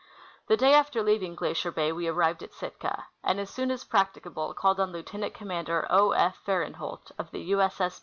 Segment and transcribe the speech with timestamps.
[0.47, 4.51] The day after leaving Glacier bay we arrived at Sitka, and as soon as practicable
[4.55, 6.13] called on Lieutenant Commander 0.
[6.13, 6.39] F.
[6.43, 7.61] Farenholt, of the U.
[7.61, 7.79] S.
[7.79, 7.99] S.